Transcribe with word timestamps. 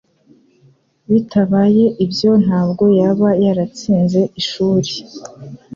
bitabaye 1.11 1.85
ibyo, 2.05 2.31
ntabwo 2.43 2.83
yaba 2.99 3.29
yaratsinze 3.43 4.21
ishuri. 4.41 4.91